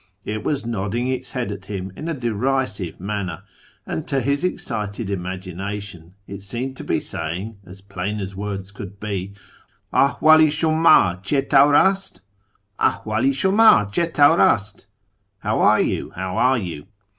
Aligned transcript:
It 0.25 0.43
was 0.43 0.65
nodding 0.65 1.09
its 1.09 1.33
head 1.33 1.51
at 1.51 1.65
him 1.65 1.91
in 1.95 2.07
a 2.09 2.15
derisive 2.15 2.99
manner, 2.99 3.43
and, 3.85 4.07
to 4.07 4.19
his 4.19 4.43
excited 4.43 5.09
imagina 5.09 5.79
tion, 5.79 6.15
it 6.25 6.41
seemed 6.41 6.75
to 6.77 6.83
be 6.83 6.99
saying, 6.99 7.59
as 7.67 7.81
plain 7.81 8.19
as 8.19 8.33
\/ords 8.33 8.71
could 8.73 8.99
be,' 8.99 9.33
Ahivdl 9.93 10.23
i 10.23 10.47
shitmd 10.47 11.21
cM 11.21 11.49
tawr 11.49 11.75
ast? 11.77 12.21
Ahwdl 12.79 13.25
i 13.27 13.29
sMimd 13.29 13.91
cM 13.93 14.11
taior 14.13 14.39
ast?'(' 14.39 14.87
How 15.43 15.61
are 15.61 15.79
you? 15.81 16.09
How 16.15 16.35
are 16.35 16.57
you 16.57 16.87